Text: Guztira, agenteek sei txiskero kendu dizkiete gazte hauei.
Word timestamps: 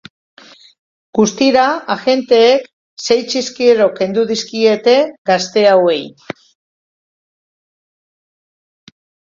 Guztira, 1.17 1.65
agenteek 1.97 2.65
sei 3.09 3.19
txiskero 3.35 3.87
kendu 4.01 4.25
dizkiete 4.33 4.97
gazte 5.33 5.69
hauei. 5.75 6.01